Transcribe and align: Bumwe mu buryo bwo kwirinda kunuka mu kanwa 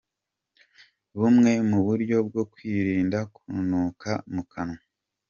Bumwe 1.19 1.51
mu 1.69 1.79
buryo 1.85 2.17
bwo 2.27 2.43
kwirinda 2.51 3.19
kunuka 3.35 4.11
mu 4.33 4.43
kanwa 4.51 4.79